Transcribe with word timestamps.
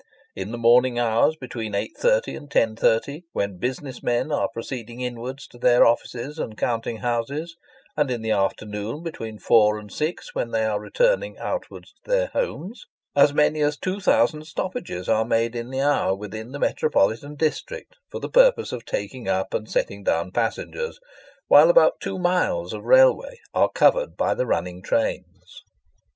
In 0.35 0.49
the 0.51 0.57
morning 0.57 0.97
hours, 0.97 1.35
between 1.35 1.73
8.30 1.73 2.35
and 2.35 2.49
10.30, 2.49 3.21
when 3.33 3.59
business 3.59 4.01
men 4.01 4.31
are 4.31 4.49
proceeding 4.51 4.99
inwards 5.01 5.45
to 5.49 5.59
their 5.59 5.85
offices 5.85 6.39
and 6.39 6.57
counting 6.57 6.97
houses, 7.01 7.55
and 7.95 8.09
in 8.09 8.23
the 8.23 8.31
afternoon 8.31 9.03
between 9.03 9.37
four 9.37 9.77
and 9.77 9.91
six, 9.93 10.33
when 10.33 10.49
they 10.49 10.65
are 10.65 10.79
returning 10.79 11.37
outwards 11.37 11.93
to 12.03 12.09
their 12.09 12.27
homes, 12.33 12.85
as 13.15 13.31
many 13.31 13.61
as 13.61 13.77
two 13.77 13.99
thousand 13.99 14.45
stoppages 14.47 15.07
are 15.07 15.23
made 15.23 15.55
in 15.55 15.69
the 15.69 15.81
hour, 15.81 16.15
within 16.15 16.51
the 16.51 16.57
metropolitan 16.57 17.35
district, 17.35 17.93
for 18.09 18.19
the 18.19 18.27
purpose 18.27 18.71
of 18.71 18.83
taking 18.83 19.27
up 19.27 19.53
and 19.53 19.69
setting 19.69 20.03
down 20.03 20.31
passengers, 20.31 20.97
while 21.47 21.69
about 21.69 21.99
two 22.01 22.17
miles 22.17 22.73
of 22.73 22.85
railway 22.85 23.37
are 23.53 23.69
covered 23.69 24.17
by 24.17 24.33
the 24.33 24.47
running 24.47 24.81
trains. 24.81 25.61